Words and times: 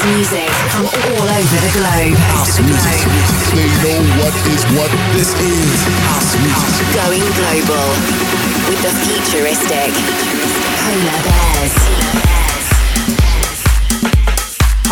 dance 0.00 0.16
music 0.16 0.48
from 0.70 0.86
all 0.86 1.28
over 1.28 1.58
the 1.60 1.72
globe. 1.72 2.16
They 3.56 3.98
know 3.98 4.00
what 4.22 4.34
is 4.46 4.64
what 4.76 4.90
this 5.12 5.32
is. 5.40 5.84
House 6.08 6.36
music. 6.38 6.86
Going 6.94 7.20
global 7.36 7.88
with 8.68 8.80
the 8.82 8.92
futuristic 9.04 9.92
Polar 10.80 11.20
Bears. 11.24 11.74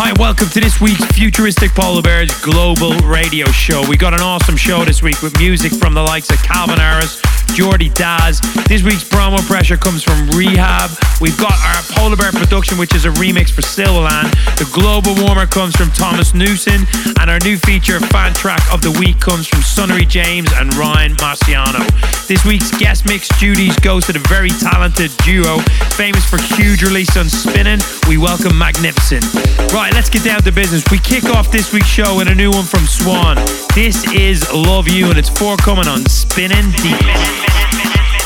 Hi, 0.00 0.12
welcome 0.18 0.48
to 0.50 0.60
this 0.60 0.80
week's 0.80 1.04
Futuristic 1.06 1.72
Polar 1.72 2.02
Bears 2.02 2.30
Global 2.40 2.96
Radio 2.98 3.46
Show. 3.46 3.82
We 3.88 3.96
got 3.96 4.14
an 4.14 4.20
awesome 4.20 4.56
show 4.56 4.84
this 4.84 5.02
week 5.02 5.20
with 5.22 5.36
music 5.38 5.72
from 5.72 5.94
the 5.94 6.02
likes 6.02 6.30
of 6.30 6.40
Calvin 6.42 6.78
Harris, 6.78 7.20
Jordy 7.54 7.88
Dazz. 7.90 8.40
This 8.68 8.82
week's 8.82 9.04
promo 9.04 9.38
pressure 9.46 9.76
comes 9.76 10.02
from 10.02 10.28
R3HAB. 10.28 11.20
We've 11.20 11.36
got 11.38 11.52
our 11.52 11.82
Polar 11.96 12.16
Bear 12.16 12.32
production, 12.32 12.78
which 12.78 12.94
is 12.94 13.04
a 13.04 13.10
remix 13.10 13.50
for 13.50 13.62
Silverland. 13.62 14.30
The 14.56 14.68
Global 14.72 15.14
Warmer 15.24 15.46
comes 15.46 15.74
from 15.76 15.90
Thomas 15.90 16.34
Newson. 16.34 16.86
And 17.20 17.30
our 17.30 17.38
new 17.44 17.56
feature 17.58 17.98
fan 17.98 18.34
track 18.34 18.62
of 18.72 18.82
the 18.82 18.90
week 18.98 19.20
comes 19.20 19.46
from 19.46 19.62
Sunnery 19.62 20.06
James 20.06 20.50
and 20.54 20.74
Ryan 20.74 21.14
Marciano. 21.16 21.82
This 22.26 22.44
week's 22.44 22.70
guest 22.78 23.06
mix 23.06 23.28
duties 23.38 23.78
goes 23.80 24.06
to 24.06 24.12
the 24.12 24.24
very 24.28 24.50
talented 24.50 25.10
duo, 25.24 25.58
famous 25.96 26.24
for 26.24 26.38
huge 26.54 26.82
release 26.82 27.16
on 27.16 27.28
Spinnin. 27.28 27.80
We 28.08 28.18
welcome 28.18 28.56
Magnificent. 28.56 29.24
Right, 29.72 29.92
let's 29.94 30.10
get 30.10 30.24
down 30.24 30.42
to 30.42 30.52
business. 30.52 30.84
We 30.90 30.98
kick 30.98 31.24
off 31.24 31.50
this 31.50 31.72
week's 31.72 31.86
show 31.88 32.16
with 32.16 32.28
a 32.28 32.34
new 32.34 32.50
one 32.50 32.64
from 32.64 32.86
Swan. 32.86 33.36
This 33.74 34.04
is 34.12 34.50
Love 34.52 34.88
You, 34.88 35.08
and 35.10 35.18
it's 35.18 35.28
forthcoming 35.28 35.88
on 35.88 36.00
Spinnin 36.08 36.70
Deep. 36.82 37.37
In 37.38 38.17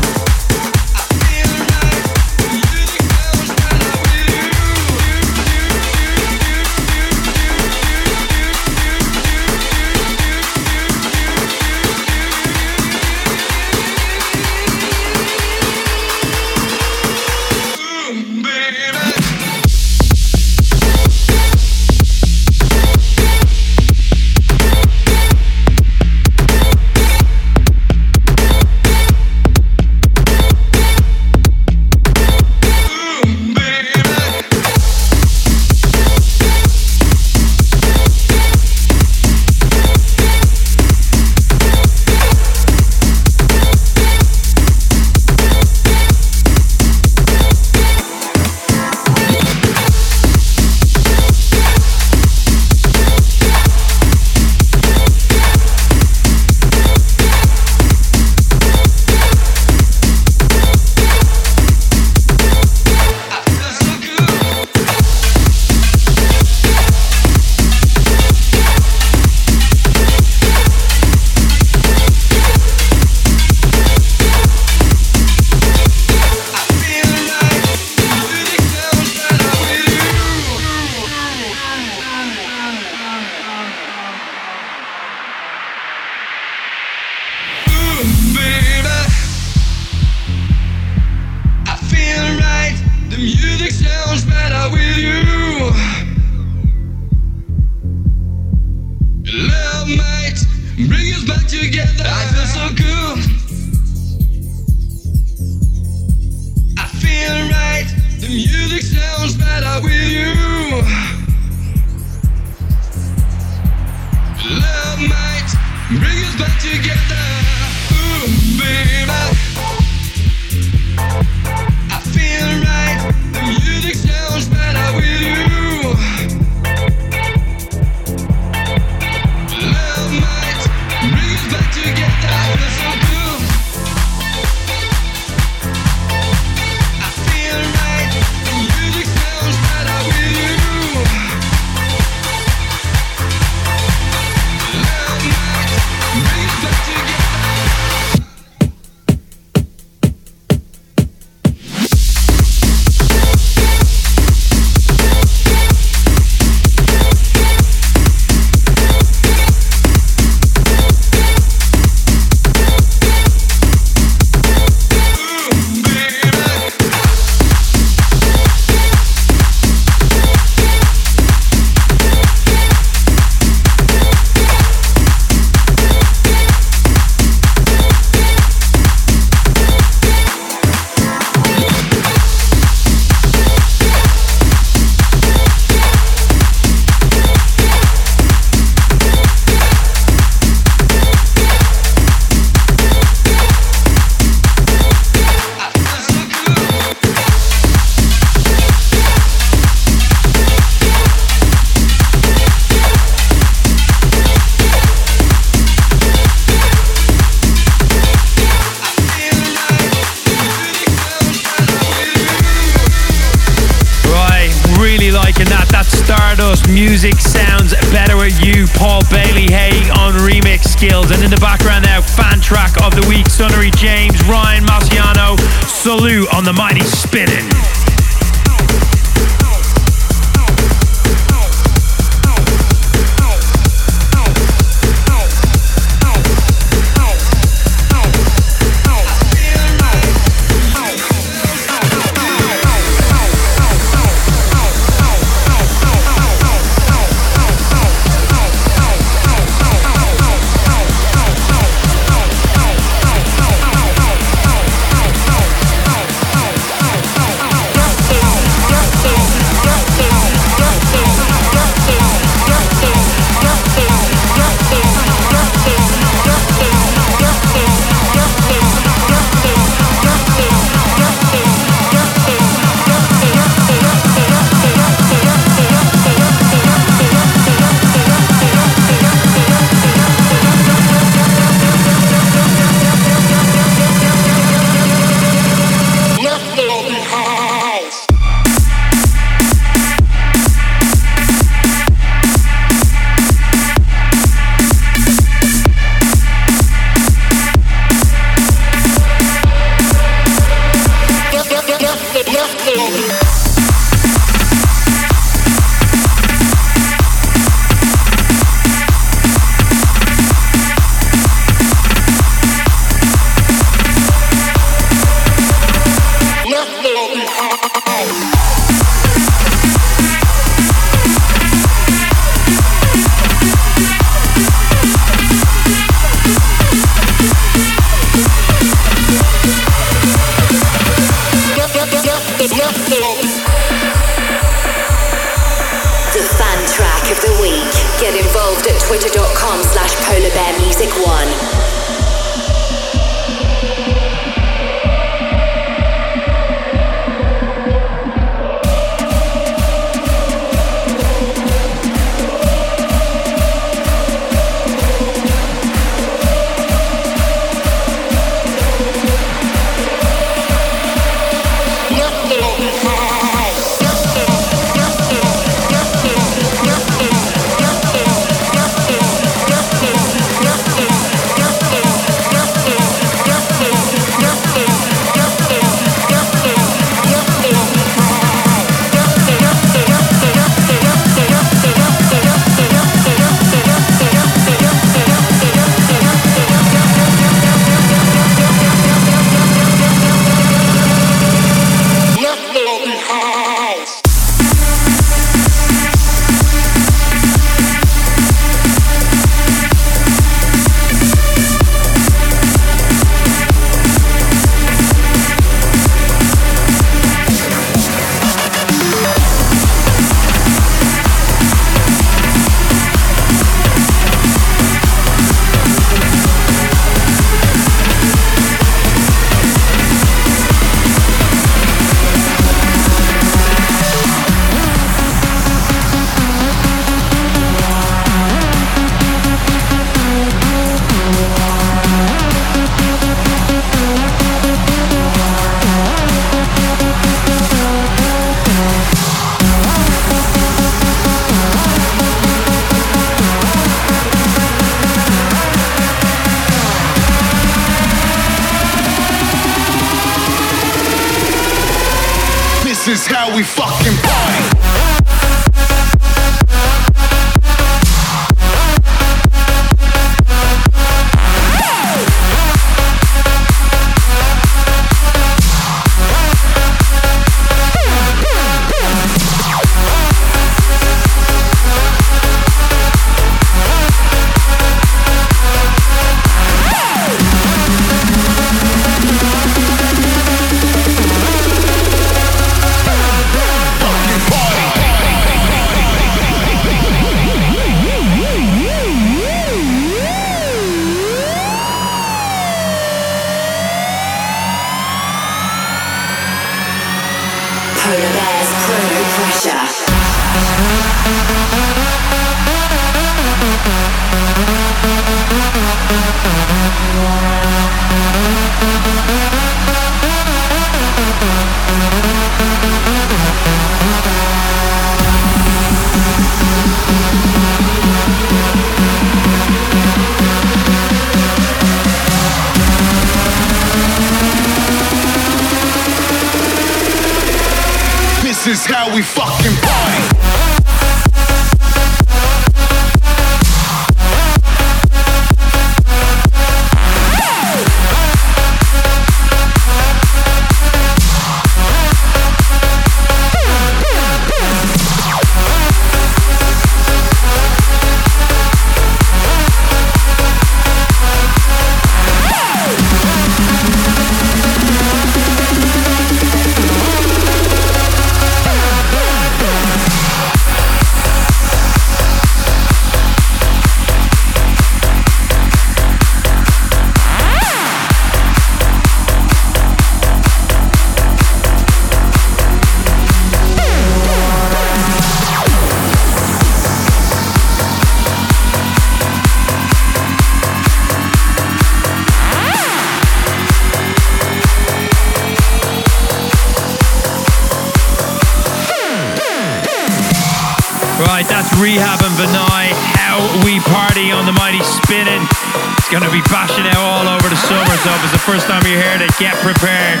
Let's 599.10 599.18
get 599.18 599.34
prepared. 599.42 600.00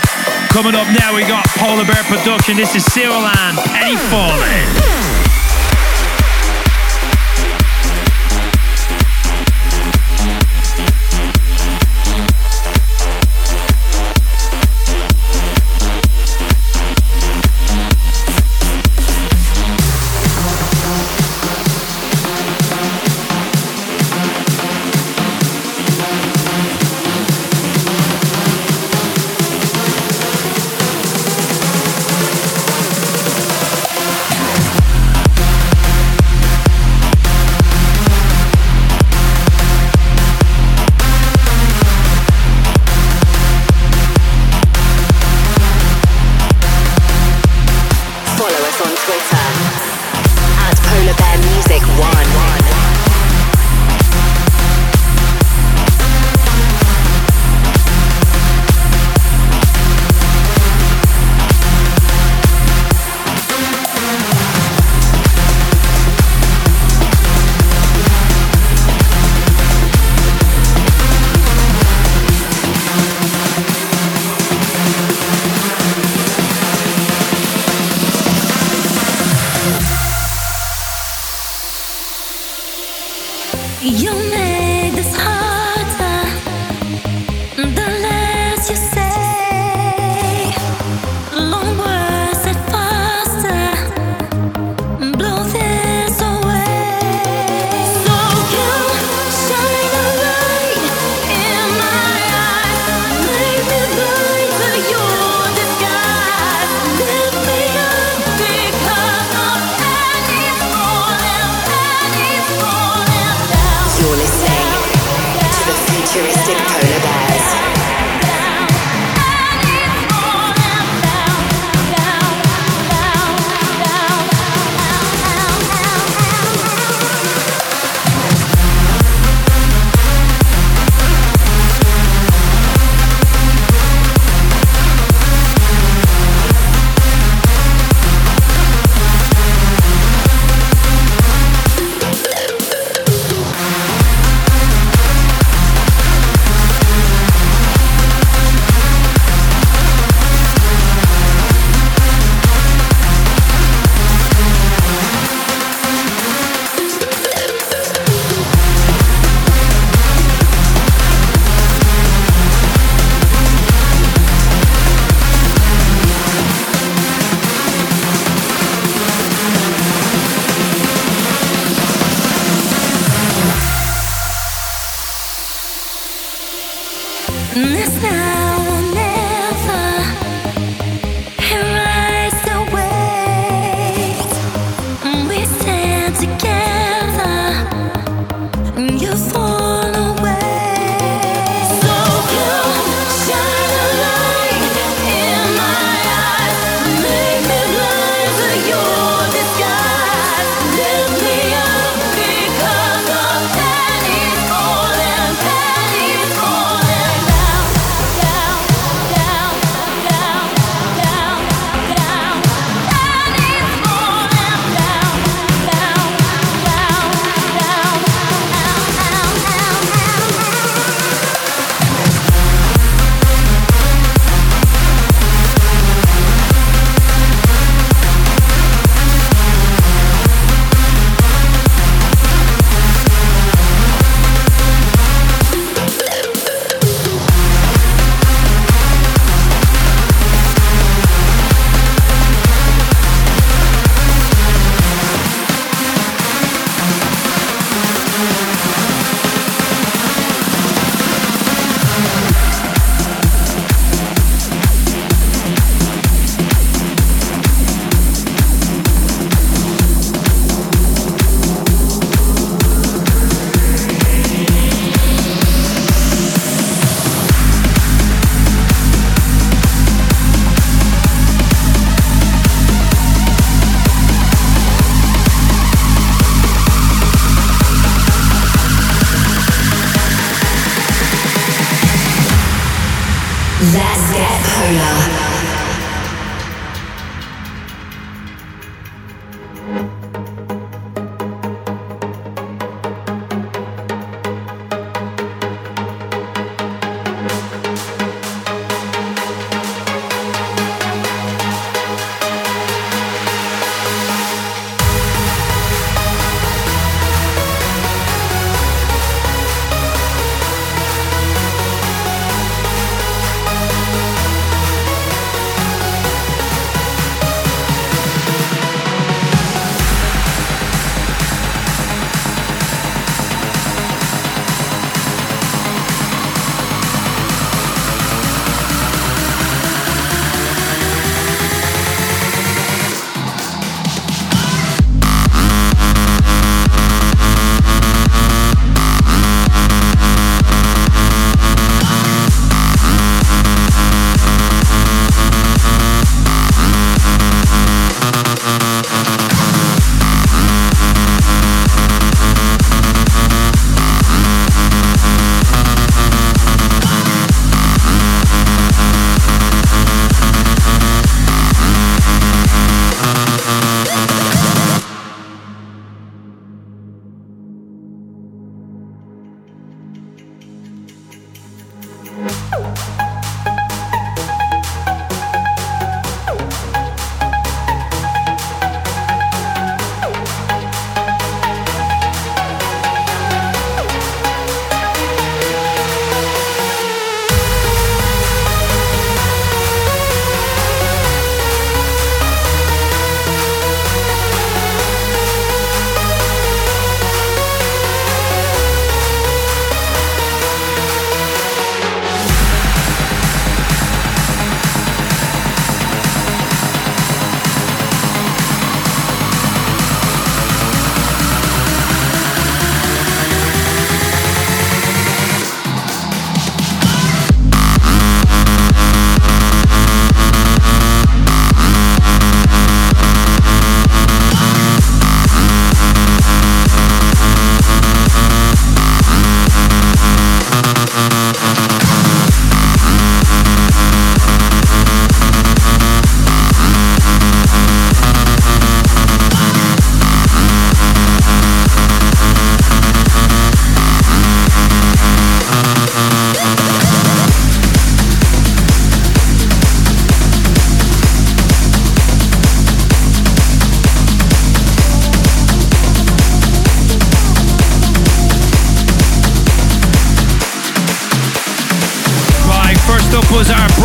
Coming 0.50 0.76
up 0.76 0.86
now, 1.00 1.12
we 1.12 1.22
got 1.22 1.44
Polar 1.58 1.84
Bear 1.84 2.04
Production. 2.04 2.56
This 2.56 2.76
is 2.76 2.84
Cyril 2.84 3.26
and 3.26 3.58
Eddie 3.74 3.96
Falling. 4.06 5.39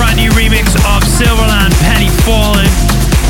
brand 0.05 0.21
new 0.21 0.29
remix 0.37 0.69
of 0.85 1.01
Silverland, 1.01 1.73
Penny 1.81 2.09
Falling. 2.21 2.69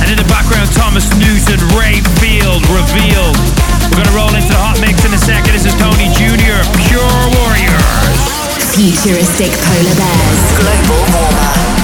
And 0.04 0.12
in 0.12 0.18
the 0.18 0.28
background, 0.28 0.68
Thomas 0.76 1.08
Newson, 1.16 1.56
Ray 1.72 2.04
Field, 2.20 2.60
Revealed. 2.68 3.38
We're 3.88 4.04
going 4.04 4.12
to 4.12 4.16
roll 4.16 4.36
into 4.36 4.52
the 4.52 4.60
hot 4.60 4.76
mix 4.82 5.06
in 5.06 5.14
a 5.14 5.18
second. 5.18 5.54
This 5.54 5.64
is 5.64 5.76
Tony 5.80 6.12
Jr., 6.12 6.60
PLUR 6.76 7.22
Warriors. 7.40 8.20
Futuristic 8.76 9.56
Polar 9.56 9.96
Bears. 9.96 10.42
Global 10.60 11.00
Warmer. 11.16 11.75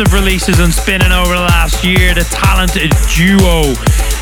massive 0.00 0.14
releases 0.14 0.58
and 0.60 0.72
Spinnin 0.72 1.12
over 1.12 1.34
the 1.34 1.40
last 1.40 1.84
year, 1.84 2.14
the 2.14 2.24
talented 2.30 2.90
duo. 3.14 3.74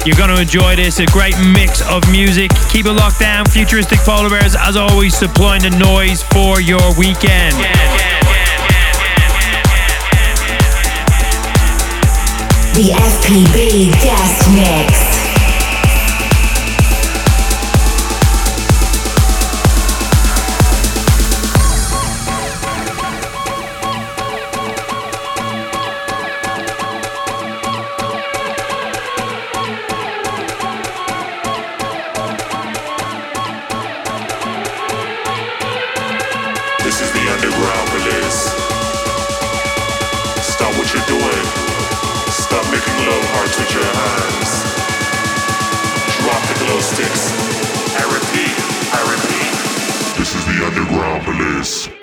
You're 0.04 0.16
going 0.16 0.34
to 0.34 0.40
enjoy 0.40 0.74
this, 0.76 0.98
a 0.98 1.06
great 1.06 1.34
mix 1.54 1.82
of 1.88 2.02
music. 2.10 2.50
Keep 2.70 2.86
it 2.86 2.92
locked 2.92 3.20
down, 3.20 3.46
futuristic 3.46 3.98
polar 4.00 4.28
bears, 4.28 4.56
as 4.56 4.76
always, 4.76 5.16
supplying 5.16 5.62
the 5.62 5.70
noise 5.70 6.22
for 6.22 6.60
your 6.60 6.82
weekend. 6.98 7.54
The 12.74 12.90
FPB 12.94 13.92
Guest 14.02 14.50
Mix. 14.54 15.17
underground 37.38 37.88
release. 37.94 38.50
Stop 40.42 40.74
what 40.74 40.92
you're 40.92 41.06
doing. 41.06 41.44
Stop 42.34 42.64
making 42.74 42.98
love 43.06 43.24
hearts 43.34 43.56
with 43.58 43.70
your 43.74 43.86
hands. 43.86 44.50
Drop 46.18 46.42
the 46.50 46.56
glow 46.64 46.80
sticks. 46.80 47.30
I 47.94 48.04
repeat, 48.10 48.54
I 48.90 49.00
repeat. 49.14 50.18
This 50.18 50.34
is 50.34 50.44
the 50.46 50.66
underground 50.66 51.24
police. 51.24 51.97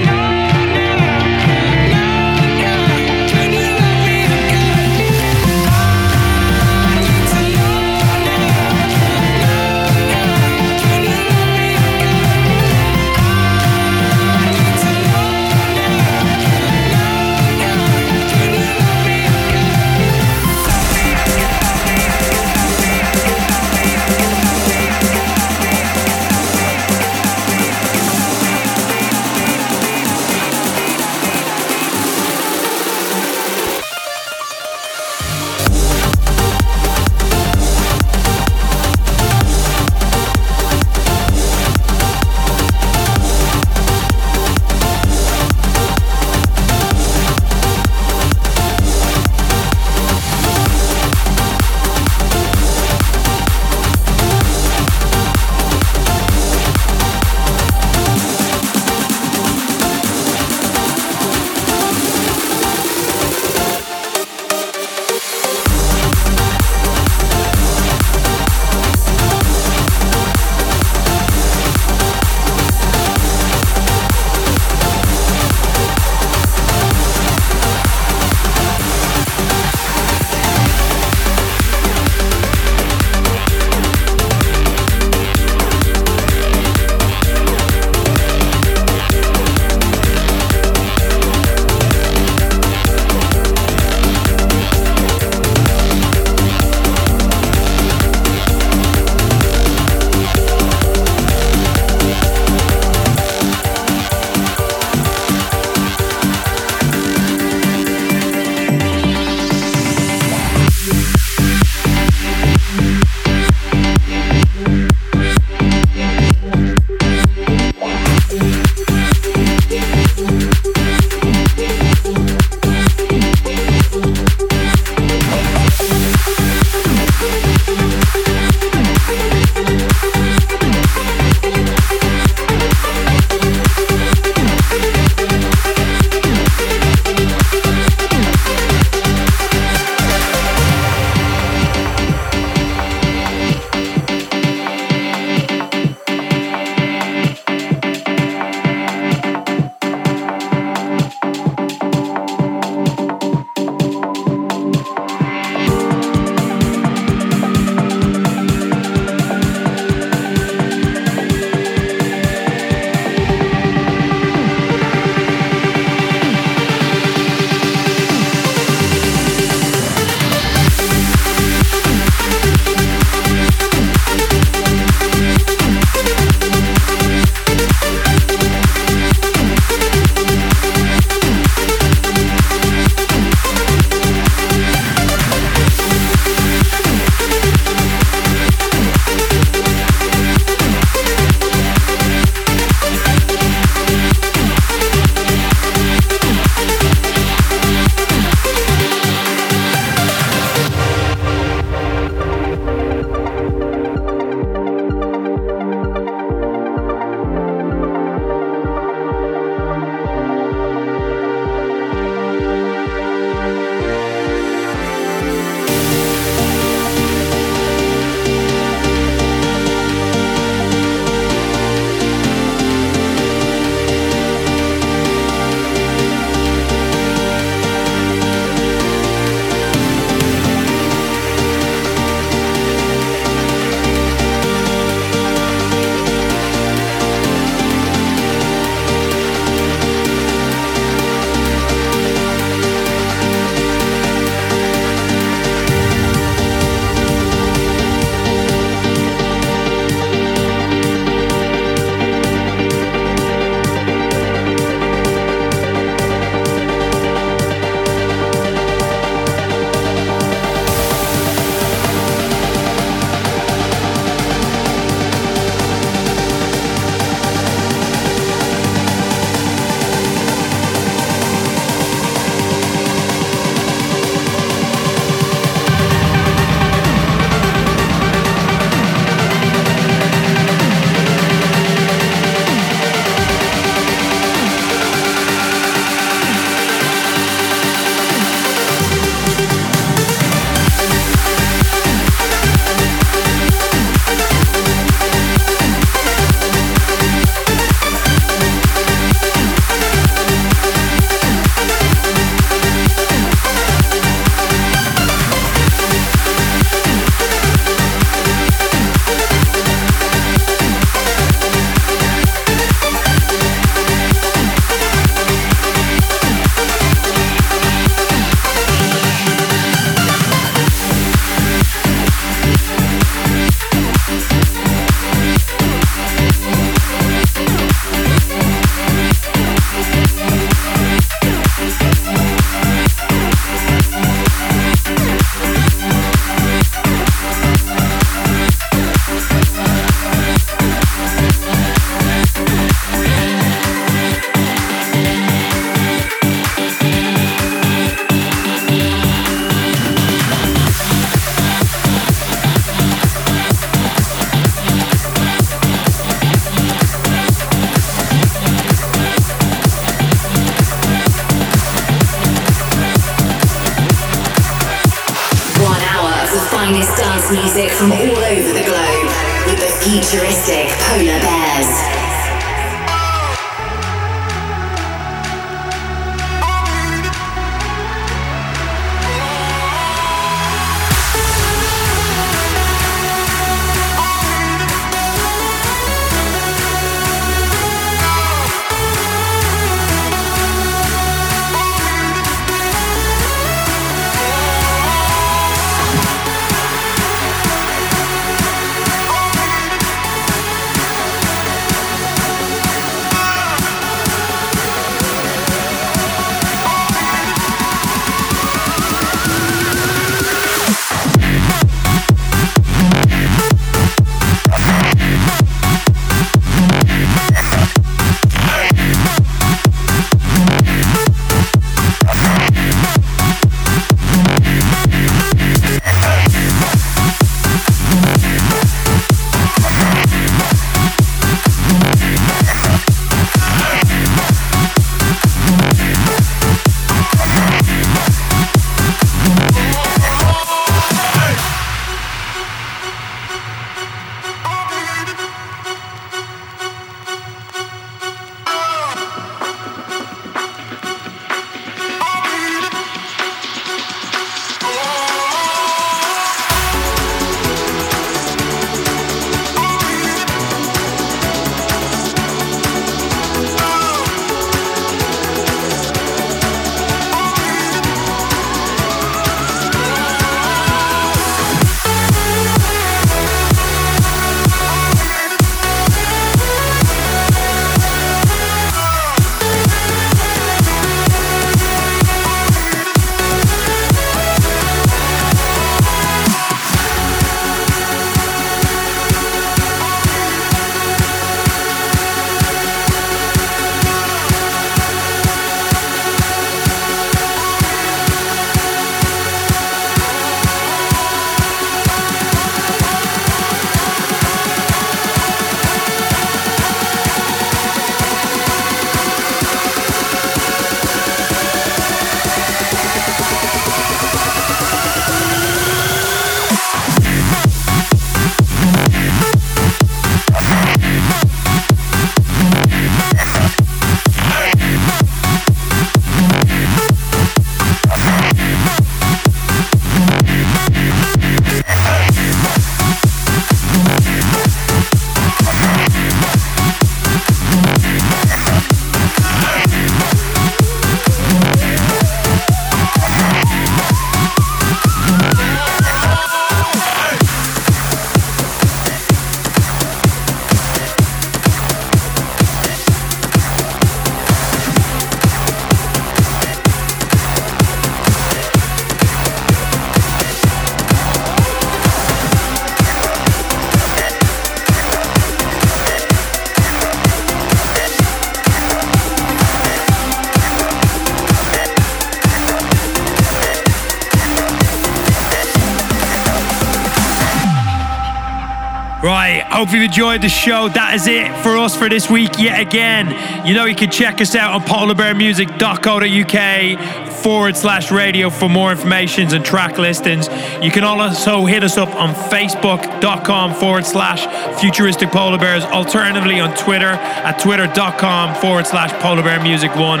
Hope 579.54 579.72
you've 579.72 579.84
enjoyed 579.84 580.20
the 580.20 580.28
show. 580.28 580.68
That 580.68 580.94
is 580.94 581.06
it 581.06 581.28
for 581.44 581.56
us 581.56 581.76
for 581.76 581.88
this 581.88 582.10
week 582.10 582.40
yet 582.40 582.58
again. 582.58 583.46
You 583.46 583.54
know 583.54 583.66
you 583.66 583.76
can 583.76 583.88
check 583.88 584.20
us 584.20 584.34
out 584.34 584.52
on 584.52 584.62
polarbearmusic.co.uk 584.62 587.12
forward 587.22 587.56
slash 587.56 587.92
radio 587.92 588.30
for 588.30 588.48
more 588.48 588.72
information 588.72 589.32
and 589.32 589.44
track 589.44 589.78
listings. 589.78 590.26
You 590.60 590.72
can 590.72 590.82
also 590.82 591.46
hit 591.46 591.62
us 591.62 591.78
up 591.78 591.94
on 591.94 592.14
facebook.com 592.14 593.54
forward 593.54 593.86
slash 593.86 594.26
futuristic 594.60 595.12
polar 595.12 595.38
bears. 595.38 595.62
Alternatively 595.62 596.40
on 596.40 596.52
Twitter 596.56 596.90
at 596.90 597.38
twitter.com 597.38 598.34
forward 598.40 598.66
slash 598.66 598.90
polar 599.00 599.22
bear 599.22 599.40
music 599.40 599.76
one. 599.76 600.00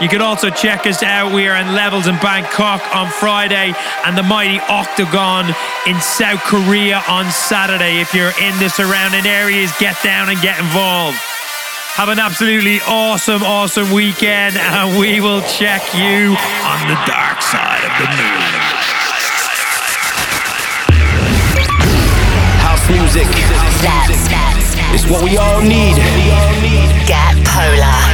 You 0.00 0.08
can 0.08 0.20
also 0.20 0.50
check 0.50 0.86
us 0.86 1.02
out. 1.02 1.32
We 1.32 1.46
are 1.46 1.56
in 1.56 1.72
Levels 1.72 2.08
in 2.08 2.16
Bangkok 2.18 2.82
on 2.94 3.08
Friday 3.08 3.72
and 4.04 4.18
the 4.18 4.24
mighty 4.24 4.58
Octagon 4.68 5.54
in 5.86 6.00
South 6.00 6.42
Korea 6.42 7.02
on 7.08 7.30
Saturday. 7.30 8.00
If 8.00 8.12
you're 8.12 8.34
in 8.42 8.58
the 8.58 8.68
surrounding 8.68 9.24
areas, 9.24 9.72
get 9.78 9.96
down 10.02 10.30
and 10.30 10.40
get 10.42 10.58
involved. 10.58 11.16
Have 11.94 12.08
an 12.08 12.18
absolutely 12.18 12.80
awesome, 12.88 13.44
awesome 13.44 13.92
weekend, 13.92 14.56
and 14.56 14.98
we 14.98 15.20
will 15.20 15.42
check 15.42 15.80
you 15.94 16.34
on 16.66 16.80
the 16.90 16.98
dark 17.06 17.40
side 17.40 17.86
of 17.86 17.94
the 18.02 18.08
moon. 18.18 18.50
House 22.66 22.90
music. 22.90 23.28
It's 24.92 25.06
what 25.08 25.22
we 25.22 25.36
all 25.38 25.62
need. 25.62 25.94
Get 27.06 27.46
polar. 27.46 28.13